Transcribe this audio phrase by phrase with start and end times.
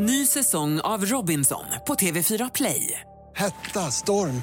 [0.00, 3.00] Ny säsong av Robinson på TV4 Play.
[3.36, 4.42] Hetta, storm,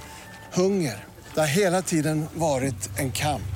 [0.54, 1.04] hunger.
[1.34, 3.56] Det har hela tiden varit en kamp.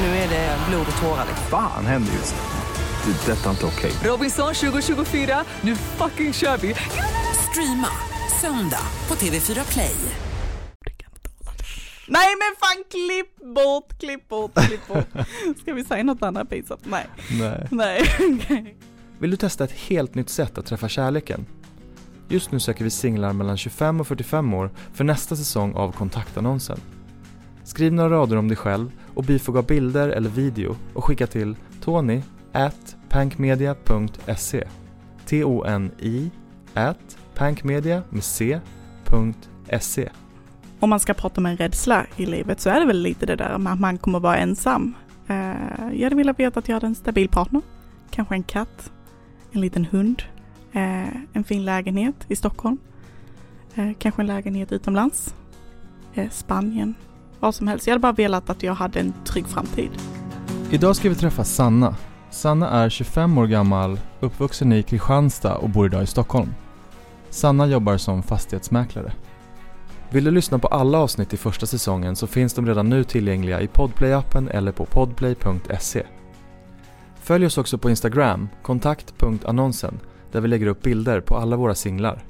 [0.00, 1.26] Nu är det blod och tårar.
[1.50, 3.12] Fan händer just nu.
[3.12, 3.32] Det.
[3.32, 3.92] är Detta är inte okej.
[4.04, 6.74] Robinson 2024, nu fucking kör vi!
[7.50, 7.88] Streama
[8.40, 9.96] söndag på TV4 Play.
[12.08, 15.26] Nej men fan klipp bort, klipp bort, klipp bort.
[15.62, 16.82] Ska vi säga något annat pinsamt?
[16.84, 17.06] Nej.
[17.30, 17.68] Nej.
[17.70, 18.76] Nej.
[19.18, 21.46] Vill du testa ett helt nytt sätt att träffa kärleken?
[22.28, 26.78] Just nu söker vi singlar mellan 25 och 45 år för nästa säsong av kontaktannonsen.
[27.64, 32.22] Skriv några rader om dig själv och bifoga bilder eller video och skicka till tony
[32.52, 34.64] at pankmedia.se
[35.26, 36.30] T-O-N-I
[36.74, 40.08] at pankmedia med C.se
[40.80, 43.36] Om man ska prata om en rädsla i livet så är det väl lite det
[43.36, 44.94] där med att man kommer vara ensam.
[45.26, 45.36] Eh,
[45.92, 47.62] jag hade velat veta att jag hade en stabil partner.
[48.10, 48.92] Kanske en katt,
[49.54, 50.22] en liten hund,
[50.72, 52.78] eh, en fin lägenhet i Stockholm,
[53.74, 55.34] eh, kanske en lägenhet utomlands,
[56.14, 56.94] eh, Spanien,
[57.40, 57.86] vad som helst.
[57.86, 59.90] Jag hade bara velat att jag hade en trygg framtid.
[60.70, 61.96] Idag ska vi träffa Sanna.
[62.30, 66.54] Sanna är 25 år gammal, uppvuxen i Kristianstad och bor idag i Stockholm.
[67.30, 69.12] Sanna jobbar som fastighetsmäklare.
[70.10, 73.60] Vill du lyssna på alla avsnitt i första säsongen så finns de redan nu tillgängliga
[73.60, 76.02] i Podplay-appen eller på podplay.se.
[77.24, 80.00] Följ oss också på Instagram, kontakt.annonsen,
[80.32, 82.22] där vi lägger upp bilder på alla våra singlar.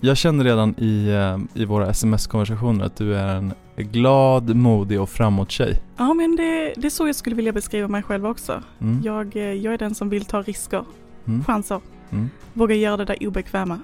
[0.00, 5.10] Jag känner redan i, eh, i våra sms-konversationer att du är en glad, modig och
[5.10, 5.82] framåt tjej.
[5.96, 8.62] Ja, men det, det är så jag skulle vilja beskriva mig själv också.
[8.80, 9.02] Mm.
[9.04, 10.84] Jag, eh, jag är den som vill ta risker,
[11.26, 11.44] Mm.
[11.44, 11.80] chanser,
[12.10, 12.30] Mm.
[12.52, 13.80] våga göra det där obekväma.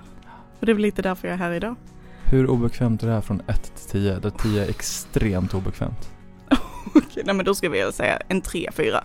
[0.60, 1.74] Och det är väl lite därför jag är här idag.
[2.24, 4.18] Hur obekvämt är det här från 1 till 10?
[4.18, 6.10] Där 10 är extremt obekvämt.
[6.94, 9.00] Okej, nej men då ska vi säga en 3-4.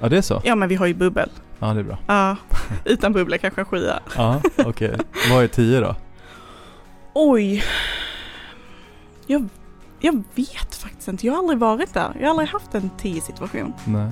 [0.00, 0.40] Ja, det är så?
[0.44, 1.30] Ja, men vi har ju bubbel.
[1.58, 1.98] Ja, det är bra.
[2.06, 2.36] Ja,
[2.84, 3.84] utan bubbel kanske en 7
[4.16, 4.98] Ja, okej.
[5.30, 5.96] Vad är 10 då?
[7.14, 7.64] Oj.
[9.26, 9.48] Jag,
[10.00, 11.26] jag vet faktiskt inte.
[11.26, 12.12] Jag har aldrig varit där.
[12.18, 13.72] Jag har aldrig haft en 10 situation.
[13.84, 14.10] Nej.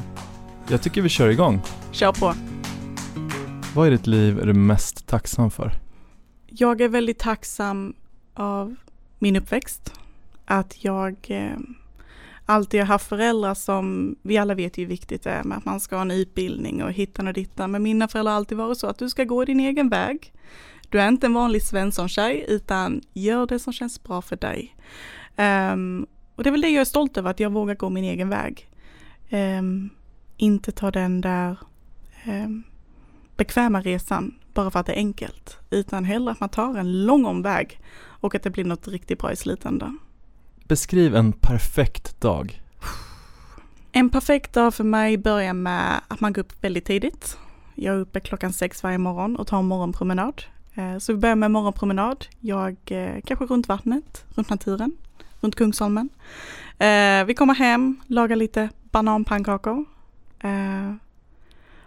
[0.69, 1.60] Jag tycker vi kör igång.
[1.91, 2.34] Kör på.
[3.75, 5.72] Vad i ditt liv är du mest tacksam för?
[6.47, 7.94] Jag är väldigt tacksam
[8.34, 8.75] av
[9.19, 9.93] min uppväxt.
[10.44, 11.59] Att jag eh,
[12.48, 15.64] alltid har haft föräldrar som, vi alla vet ju hur viktigt det är med att
[15.64, 17.70] man ska ha en utbildning och hittan och dittan.
[17.70, 20.32] Men mina föräldrar har alltid varit så att du ska gå din egen väg.
[20.88, 24.76] Du är inte en vanlig Svensson-tjej utan gör det som känns bra för dig.
[25.37, 28.04] Um, och det är väl det jag är stolt över, att jag vågar gå min
[28.04, 28.70] egen väg.
[29.31, 29.91] Um,
[30.37, 31.58] inte ta den där
[32.26, 32.62] um,
[33.37, 37.25] bekväma resan bara för att det är enkelt, utan hellre att man tar en lång
[37.25, 39.98] omväg och att det blir något riktigt bra i slutändan.
[40.69, 42.62] Beskriv en perfekt dag.
[43.93, 47.39] En perfekt dag för mig börjar med att man går upp väldigt tidigt.
[47.75, 50.43] Jag är uppe klockan sex varje morgon och tar en morgonpromenad.
[50.75, 52.27] Eh, så vi börjar med morgonpromenad.
[52.41, 54.93] Jag eh, kanske runt vattnet, runt naturen,
[55.41, 56.09] runt Kungsholmen.
[56.79, 59.85] Eh, vi kommer hem, lagar lite bananpannkakor.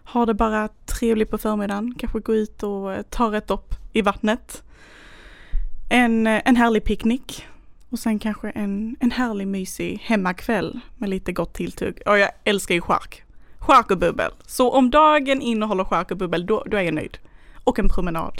[0.03, 4.01] Har det bara trevligt på förmiddagen, kanske gå ut och tar ta ett dopp i
[4.01, 4.63] vattnet.
[5.89, 7.47] En, en härlig picknick.
[7.91, 12.01] Och sen kanske en, en härlig mysig hemmakväll med lite gott tilltugg.
[12.05, 13.23] Och jag älskar ju chark.
[13.57, 14.31] Chark och bubbel.
[14.45, 17.17] Så om dagen innehåller chark och bubbel, då, då är jag nöjd.
[17.63, 18.33] Och en promenad.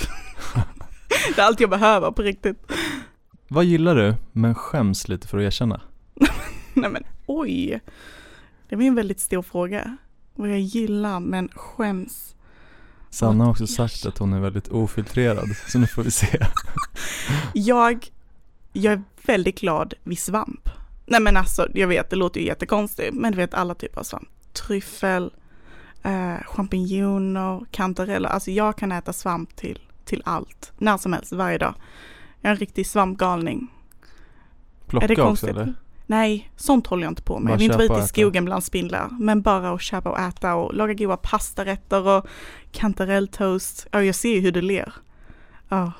[1.35, 2.72] det är allt jag behöver på riktigt.
[3.47, 5.81] Vad gillar du, men skäms lite för att erkänna?
[6.73, 7.81] Nej men oj.
[8.69, 9.97] Det var ju en väldigt stor fråga.
[10.35, 12.35] Vad jag gillar men skäms.
[13.09, 16.45] Sanna har också sagt att hon är väldigt ofiltrerad, så nu får vi se.
[17.53, 18.11] Jag,
[18.73, 20.69] jag är väldigt glad vid svamp.
[21.05, 24.03] Nej men alltså, jag vet, det låter ju jättekonstigt, men du vet alla typer av
[24.03, 24.29] svamp.
[24.53, 25.33] Tryffel,
[26.03, 28.29] eh, champinjoner, kantareller.
[28.29, 31.73] Alltså jag kan äta svamp till, till allt, när som helst, varje dag.
[32.41, 33.67] Jag är en riktig svampgalning.
[34.87, 35.49] Plocka är det också konstigt?
[35.49, 35.73] eller?
[36.05, 37.47] Nej, sånt håller jag inte på med.
[37.47, 39.09] Bara Jag vill inte vara ute i skogen bland spindlar.
[39.19, 42.27] Men bara att köpa och äta och laga goda pastarätter och
[42.71, 43.87] kantarelltoast.
[43.91, 44.93] Ja, jag ser ju hur du ler.
[45.69, 45.91] Ja,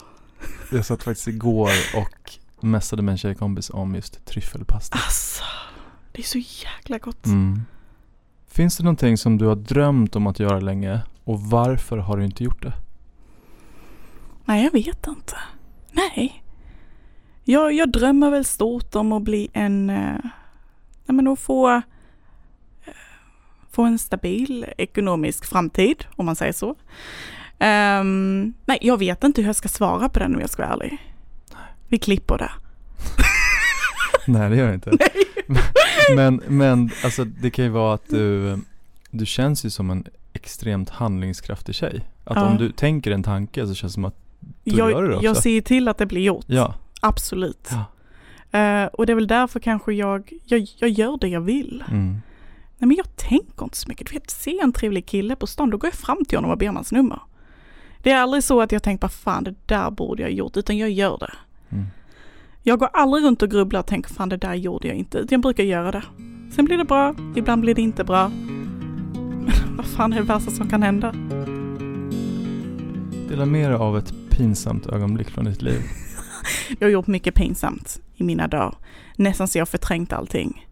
[0.72, 4.98] Jag satt faktiskt igår och mässade med en tjejkompis om just tryffelpasta.
[5.06, 5.44] alltså.
[6.12, 7.26] Det är så jäkla gott.
[7.26, 7.62] Mm.
[8.48, 12.26] Finns det någonting som du har drömt om att göra länge och varför har du
[12.26, 12.74] inte gjort det?
[14.46, 15.36] Nej, jag vet inte.
[15.92, 16.44] Nej.
[17.44, 19.90] Jag, jag drömmer väl stort om att bli en...
[19.90, 19.96] Eh,
[21.06, 21.70] nej, men att få...
[21.76, 21.82] eh,
[23.72, 26.76] Få en stabil ekonomisk framtid, om man säger så.
[27.60, 30.74] Ehm, nej, jag vet inte hur jag ska svara på den om jag ska vara
[30.74, 31.11] ärlig.
[31.92, 32.52] Vi klipper det.
[34.28, 34.92] Nej det gör det inte.
[36.16, 38.58] men, men alltså det kan ju vara att du,
[39.12, 42.02] du känns ju som en extremt handlingskraftig tjej.
[42.24, 42.46] Att Ja.
[42.46, 45.16] om du tänker en tanke så känns det som att Då jag, gör du det
[45.16, 45.26] också.
[45.26, 46.46] jag ser till att det blir gjort.
[46.48, 47.70] ja, Absolut.
[47.72, 47.86] Ja.
[48.60, 51.84] Eh, och det är väl därför kanske jag, jag, jag gör det jag vill.
[51.92, 52.12] mm,
[52.78, 54.08] Nej men jag tänker inte så mycket.
[54.08, 56.52] Du vet, ser jag en trevlig kille på stan, då går jag fram till honom
[56.52, 57.20] och ber om hans nummer.
[58.04, 60.78] Det är aldrig så att jag tänker, vad fan det där borde jag gjort, utan
[60.78, 61.34] jag gör det.
[61.72, 61.86] Mm.
[62.64, 65.42] Jag går aldrig runt och grubblar och tänker, fan det där gjorde jag inte, jag
[65.42, 66.04] brukar göra det.
[66.56, 68.30] Sen blir det bra, ibland blir det inte bra.
[68.30, 71.12] Men vad fan är det värsta som kan hända?
[73.30, 75.82] Dela med dig av ett pinsamt ögonblick från ditt liv.
[76.80, 78.76] Jag har gjort mycket pinsamt i mina dagar.
[79.16, 80.68] Nästan så jag har förträngt allting.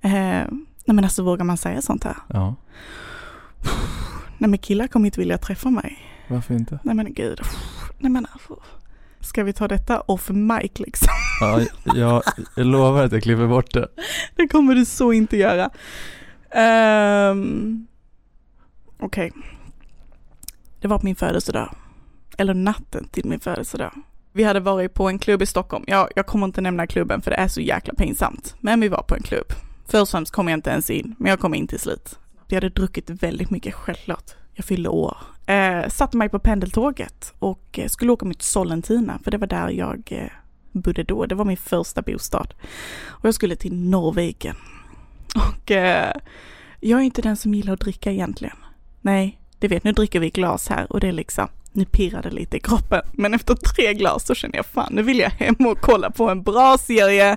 [0.00, 2.16] Eh, nej men alltså vågar man säga sånt här?
[2.28, 2.54] Ja,
[4.38, 5.98] Nej men killar kommer inte vilja träffa mig.
[6.28, 6.78] varför inte?
[6.82, 7.40] Nej men gud.
[7.98, 8.56] Nej men alltså.
[9.26, 11.08] Ska vi ta detta off mic liksom?
[11.40, 12.22] Ja, jag,
[12.56, 13.88] jag lovar att jag klipper bort det.
[14.36, 15.70] Det kommer du så inte göra.
[17.30, 17.86] Um,
[19.00, 19.32] Okej.
[20.80, 21.74] Det var på min födelsedag.
[22.38, 23.92] Eller natten till min födelsedag.
[24.32, 25.84] Vi hade varit på en klubb i Stockholm.
[25.86, 28.54] Jag, jag kommer inte nämna klubben för det är så jäkla pinsamt.
[28.60, 29.52] Men vi var på en klubb.
[29.88, 32.18] Först och kom jag inte ens in, men jag kom in till slut.
[32.48, 34.30] Vi hade druckit väldigt mycket, självklart.
[34.54, 35.16] Jag fyllde år.
[35.46, 39.68] Eh, satte mig på pendeltåget och eh, skulle åka mot Sollentuna, för det var där
[39.68, 40.30] jag eh,
[40.72, 41.26] bodde då.
[41.26, 42.54] Det var min första bostad.
[43.06, 44.56] Och jag skulle till Norrviken.
[45.34, 46.12] Och eh,
[46.80, 48.56] jag är inte den som gillar att dricka egentligen.
[49.00, 52.30] Nej, det vet, nu dricker vi glas här och det är liksom, nu pirrar det
[52.30, 53.02] lite i kroppen.
[53.12, 56.30] Men efter tre glas så känner jag fan, nu vill jag hem och kolla på
[56.30, 57.36] en bra serie,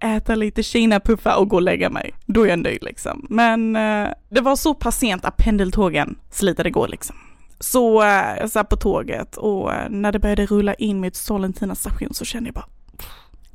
[0.00, 2.14] äta lite kinapuffar och gå och lägga mig.
[2.26, 3.26] Då är jag nöjd liksom.
[3.30, 7.16] Men eh, det var så pass sent att pendeltågen slitade gå liksom.
[7.60, 11.74] Så eh, jag satt på tåget och eh, när det började rulla in mot Sollentuna
[11.74, 12.68] station så kände jag bara,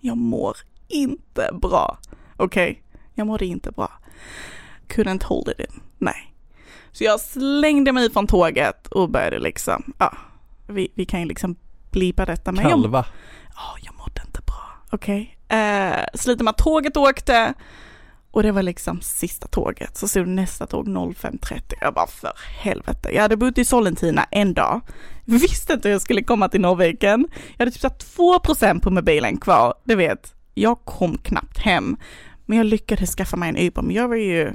[0.01, 0.57] jag mår
[0.87, 1.97] inte bra.
[2.37, 3.91] Okej, jag mådde inte bra.
[4.87, 6.33] Couldn't hold it in, nej.
[6.91, 10.13] Så jag slängde mig från tåget och började liksom, ja,
[10.67, 11.55] vi, vi kan ju liksom
[11.91, 12.51] blipa detta.
[12.51, 13.05] Men jag, Kalva.
[13.55, 14.63] Ja, jag mådde inte bra.
[14.89, 15.37] Okej.
[15.47, 17.53] Eh, slutet med att tåget åkte
[18.35, 19.97] och det var liksom sista tåget.
[19.97, 21.61] Så stod nästa tåg 05.30.
[21.81, 23.09] Jag bara för helvete.
[23.13, 24.81] Jag hade bott i Sollentuna en dag.
[25.25, 27.27] Visste inte hur jag skulle komma till Norrviken.
[27.31, 29.73] Jag hade typ satt 2% på mobilen kvar.
[29.83, 31.97] Du vet, jag kom knappt hem.
[32.45, 33.81] Men jag lyckades skaffa mig en Uber.
[33.81, 34.53] Men jag var ju,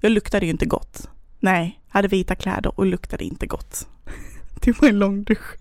[0.00, 1.08] jag luktade ju inte gott.
[1.40, 3.88] Nej, hade vita kläder och luktade inte gott.
[4.60, 5.56] Det var en lång dusch.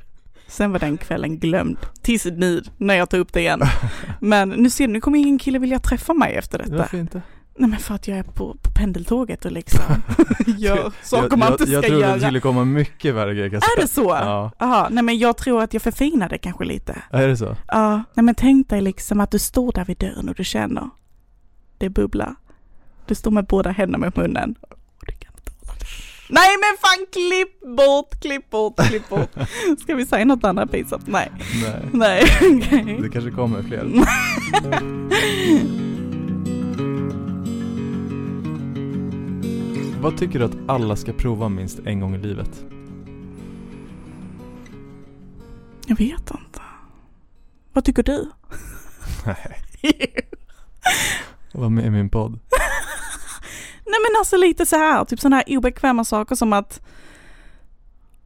[0.48, 1.78] Sen var den kvällen glömd.
[2.02, 3.62] Tills nu, när jag tar upp det igen.
[4.20, 6.78] Men nu ser du, nu kommer ingen kille vilja träffa mig efter detta.
[6.78, 7.22] Varför inte?
[7.60, 9.82] Nej men för att jag är på, på pendeltåget och liksom
[10.58, 12.14] gör saker jag, man jag, inte ska jag trodde göra.
[12.16, 14.04] det skulle komma mycket värre grejer jag Är det så?
[14.04, 14.52] Ja.
[14.60, 17.02] Jaha, nej men jag tror att jag förfinade kanske lite.
[17.12, 17.56] Är det så?
[17.68, 20.90] Ja, nej men tänk dig liksom att du står där vid dörren och du känner
[21.78, 22.36] det bubblar.
[23.06, 24.56] Du står med båda händerna mot munnen.
[25.06, 25.86] Du kan inte hålla det.
[26.30, 29.30] Nej men fan klipp bort, klipp bort, klipp bort.
[29.82, 31.08] Ska vi säga något annat pinsamt?
[31.08, 31.32] Nej.
[31.54, 31.90] Nej.
[31.94, 32.24] Nej,
[32.58, 33.00] okej.
[33.02, 33.86] Det kanske kommer fler.
[40.02, 42.66] Vad tycker du att alla ska prova minst en gång i livet?
[45.88, 46.62] Jag vet inte.
[47.74, 48.32] Vad tycker du?
[49.26, 49.62] Nej.
[51.54, 52.40] Var med i min podd.
[53.86, 56.82] Nej men alltså lite så här, typ sådana här obekväma saker som att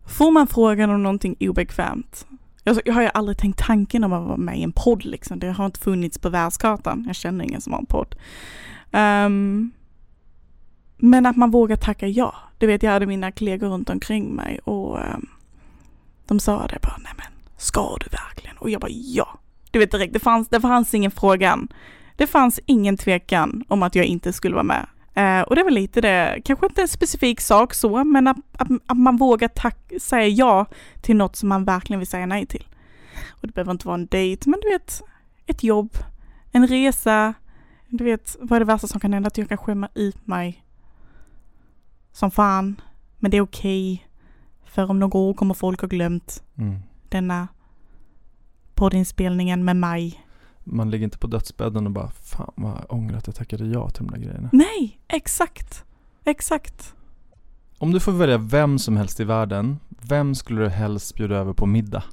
[0.06, 2.26] Får man frågan om någonting obekvämt
[2.64, 5.40] jag, jag har ju aldrig tänkt tanken om att vara med i en podd liksom.
[5.40, 7.04] Det har inte funnits på världskartan.
[7.08, 8.16] Jag känner ingen som har en podd.
[8.92, 9.72] Ehm,
[11.04, 12.36] men att man vågar tacka ja.
[12.58, 15.18] Du vet, jag hade mina kollegor runt omkring mig och eh,
[16.28, 17.26] de sa det bara, nej men
[17.58, 18.58] ska du verkligen?
[18.58, 19.40] Och jag bara ja.
[19.72, 21.68] Du vet direkt, det fanns, det fanns ingen frågan.
[22.16, 24.86] Det fanns ingen tvekan om att jag inte skulle vara med.
[25.14, 28.68] Eh, och det var lite det, kanske inte en specifik sak så, men att, att,
[28.86, 30.66] att man vågar tack, säga ja
[31.02, 32.68] till något som man verkligen vill säga nej till.
[33.30, 35.02] Och det behöver inte vara en dejt, men du vet,
[35.46, 35.98] ett jobb,
[36.52, 37.34] en resa,
[37.88, 39.28] du vet, vad är det värsta som kan hända?
[39.28, 40.63] Att jag kan skämma ut mig
[42.14, 42.82] som fan,
[43.20, 44.08] men det är okej.
[44.66, 46.80] För om några år kommer folk ha glömt Mm.
[47.10, 47.48] denna
[48.76, 50.26] poddinspelningen med mig.
[50.64, 53.90] Man ligger inte på dödsbädden och bara Fan vad jag ångrar att jag tackade ja
[53.90, 54.50] till de där grejerna.
[54.54, 55.84] Nej, exakt.
[56.26, 56.94] Exakt.
[57.78, 61.54] Om du får välja vem som helst i världen, vem skulle du helst bjuda över
[61.54, 62.04] på middag?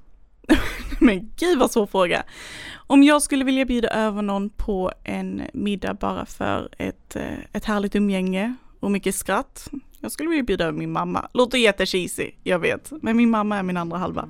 [1.00, 2.22] Men gud vad svår fråga.
[2.74, 7.64] Om jag skulle vilja bjuda över någon på en middag bara för ett, eh, ett
[7.64, 9.68] härligt umgänge och mycket skratt.
[10.02, 11.28] Jag skulle vilja bjuda över min mamma.
[11.32, 12.92] Låter jättecheesy, jag vet.
[13.02, 14.28] Men min mamma är min andra halva.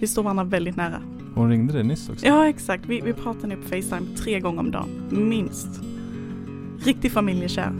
[0.00, 1.02] Vi står varandra väldigt nära.
[1.34, 2.26] Hon ringde dig nyss också.
[2.26, 2.86] Ja, exakt.
[2.86, 4.88] Vi, vi pratar nu på Facetime tre gånger om dagen.
[5.10, 5.68] Minst.
[6.78, 7.72] Riktig familjekär.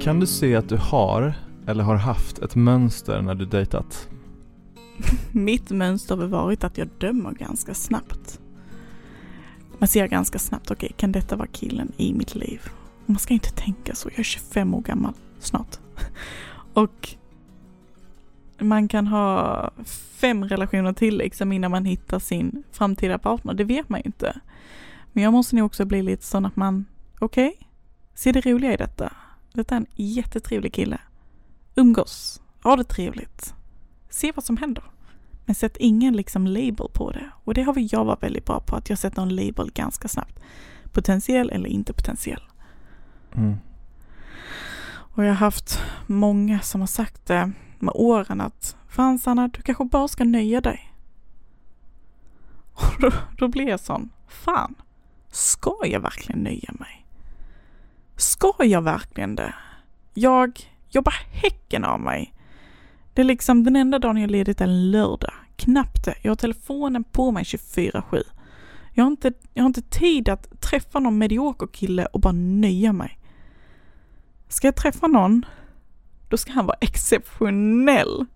[0.00, 1.34] Kan du se att du har,
[1.66, 4.08] eller har haft, ett mönster när du dejtat?
[5.32, 8.40] Mitt mönster har varit att jag dömer ganska snabbt.
[9.78, 12.60] Man ser ganska snabbt, okej, okay, kan detta vara killen i mitt liv?
[13.08, 15.78] Man ska inte tänka så, jag är 25 år gammal snart.
[16.74, 17.16] Och
[18.58, 19.70] man kan ha
[20.12, 24.40] fem relationer till liksom innan man hittar sin framtida partner, det vet man ju inte.
[25.12, 26.84] Men jag måste nog också bli lite sån att man,
[27.18, 27.66] okej, okay,
[28.14, 29.12] se det roliga i detta.
[29.52, 31.00] Detta är en jättetrevlig kille.
[31.74, 33.54] Umgås, ha det trevligt.
[34.10, 34.84] Se vad som händer.
[35.44, 37.30] Men sätt ingen liksom label på det.
[37.44, 40.08] Och det har vi jag varit väldigt bra på, att jag sätter en label ganska
[40.08, 40.40] snabbt.
[40.92, 42.42] Potentiell eller inte potentiell.
[43.36, 43.56] Mm.
[44.88, 49.62] Och jag har haft många som har sagt det med åren att Fan Sanna, du
[49.62, 50.92] kanske bara ska nöja dig.
[52.72, 54.74] Och då, då blir jag sån, fan,
[55.30, 57.06] ska jag verkligen nöja mig?
[58.16, 59.54] Ska jag verkligen det?
[60.14, 62.34] Jag jobbar häcken av mig.
[63.14, 65.32] Det är liksom den enda dagen jag ledigt är en lördag.
[65.56, 66.14] Knappt det.
[66.22, 68.22] Jag har telefonen på mig 24-7.
[68.92, 72.92] Jag har, inte, jag har inte tid att träffa någon medioker kille och bara nöja
[72.92, 73.17] mig.
[74.48, 75.44] Ska jag träffa någon,
[76.28, 78.26] då ska han vara exceptionell.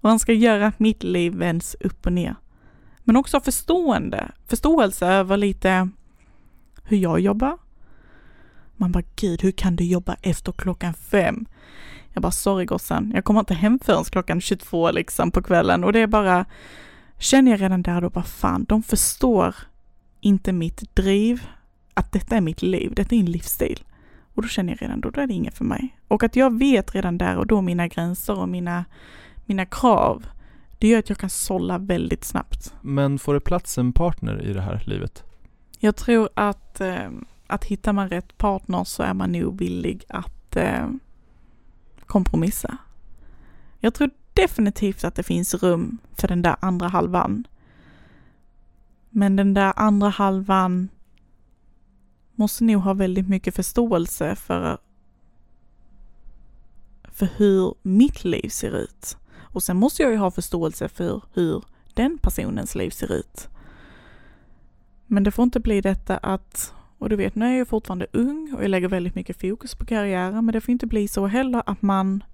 [0.00, 2.34] Och han ska göra mitt liv vänds upp och ner.
[3.04, 5.88] Men också ha förstående, förståelse över lite
[6.84, 7.58] hur jag jobbar.
[8.76, 11.46] Man bara, gud, hur kan du jobba efter klockan fem?
[12.12, 15.92] Jag bara, sorry gossen, jag kommer inte hem förrän klockan 22 liksom på kvällen och
[15.92, 16.44] det är bara,
[17.18, 19.54] känner jag redan där då bara, fan, de förstår
[20.20, 21.42] inte mitt driv,
[21.94, 23.84] att detta är mitt liv, detta är en livsstil.
[24.40, 25.96] Och då känner jag redan då, då är det inget för mig.
[26.08, 28.84] Och att jag vet redan där och då mina gränser och mina,
[29.46, 30.26] mina krav,
[30.78, 32.74] det gör att jag kan sålla väldigt snabbt.
[32.80, 35.24] Men får det plats en partner i det här livet?
[35.78, 37.10] Jag tror att, eh,
[37.46, 40.88] att hittar man rätt partner så är man nog villig att eh,
[42.06, 42.76] kompromissa.
[43.78, 47.46] Jag tror definitivt att det finns rum för den där andra halvan.
[49.10, 50.88] Men den där andra halvan
[52.40, 54.78] måste nog ha väldigt mycket förståelse för,
[57.04, 59.16] för hur mitt liv ser ut.
[59.38, 63.48] Och sen måste jag ju ha förståelse för hur den personens liv ser ut.
[65.06, 68.54] Men det får inte bli detta att, och du vet, nu är jag fortfarande ung
[68.56, 71.62] och jag lägger väldigt mycket fokus på karriären, men det får inte bli så heller
[71.66, 72.24] att man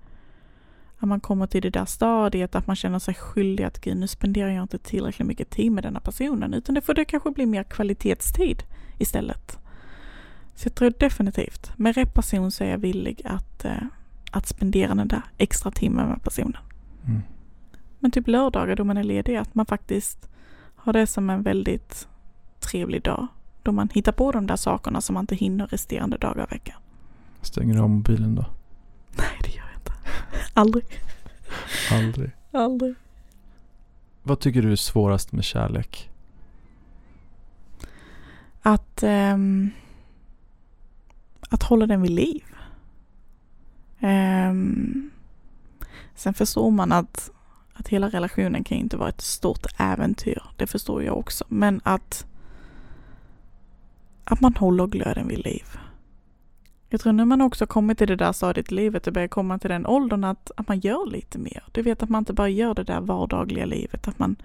[0.99, 4.07] att man kommer till det där stadiet att man känner sig skyldig att gud, nu
[4.07, 7.47] spenderar jag inte tillräckligt mycket tid med denna personen, utan det får det kanske bli
[7.47, 8.63] mer kvalitetstid
[8.99, 9.66] istället.
[10.57, 13.83] Så jag tror definitivt, med rätt person så är jag villig att, eh,
[14.31, 16.63] att spendera den där extra timmen med personen.
[17.07, 17.23] Mm.
[17.99, 20.29] Men typ lördagar då man är ledig, att man faktiskt
[20.77, 22.09] har det som en väldigt
[22.61, 23.27] trevlig dag.
[23.63, 26.77] Då man hittar på de där sakerna som man inte hinner resterande dagar av veckan.
[27.43, 28.45] Stänger du av mobilen då?
[29.17, 29.93] Nej, det gör jag inte.
[30.55, 30.85] Aldrig.
[31.91, 32.31] Aldrig?
[32.53, 32.95] Aldrig.
[34.23, 36.11] Vad tycker du är svårast med kärlek?
[38.63, 39.71] Att um,
[41.67, 42.45] håller den vid liv.
[44.01, 45.11] Um,
[46.15, 47.31] sen förstår man att,
[47.73, 50.43] att hela relationen kan inte vara ett stort äventyr.
[50.57, 51.45] Det förstår jag också.
[51.49, 52.27] Men att,
[54.25, 55.65] att man håller glöden vid liv.
[56.89, 59.59] Jag tror när man också kommit till det där stadiet i livet och börjar komma
[59.59, 61.65] till den åldern att, att man gör lite mer.
[61.73, 64.37] Du vet att man inte bara gör det där vardagliga livet, att man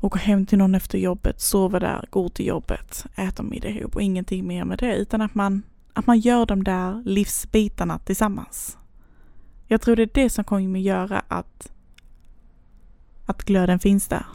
[0.00, 4.02] åker hem till någon efter jobbet, sover där, går till jobbet, äter middag ihop och
[4.02, 8.78] ingenting mer med det, utan att man, att man gör de där livsbitarna tillsammans.
[9.66, 11.72] Jag tror det är det som kommer att göra att,
[13.26, 14.26] att glöden finns där.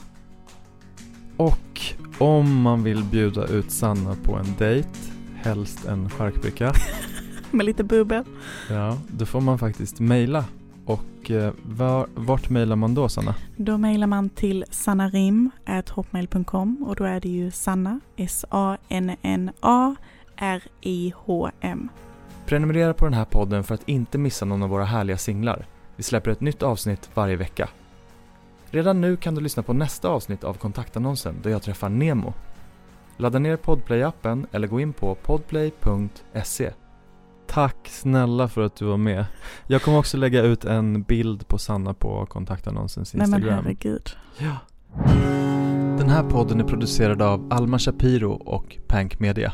[1.37, 1.81] Och
[2.17, 4.89] om man vill bjuda ut Sanna på en dejt,
[5.35, 6.73] helst en charkbricka.
[7.51, 8.23] med lite bubbel.
[8.69, 10.45] Ja, då får man faktiskt mejla
[10.85, 13.35] och eh, var, vart mejlar man då Sanna?
[13.57, 19.95] Då mejlar man till sannarim.hotmail.com och då är det ju Sanna, S-A-N-N-A
[20.37, 21.89] R-I-H-M.
[22.45, 25.67] Prenumerera på den här podden för att inte missa någon av våra härliga singlar.
[25.95, 27.69] Vi släpper ett nytt avsnitt varje vecka.
[28.69, 32.33] Redan nu kan du lyssna på nästa avsnitt av kontaktannonsen där jag träffar Nemo.
[33.17, 36.71] Ladda ner Podplay-appen eller gå in på podplay.se.
[37.47, 39.25] Tack snälla för att du var med.
[39.67, 43.41] Jag kommer också lägga ut en bild på Sanna på kontaktannonsens Instagram.
[43.41, 44.09] Nej men herregud.
[44.37, 44.57] Ja.
[45.97, 49.53] Den här podden är producerad av Alma Shapiro och Pank Media.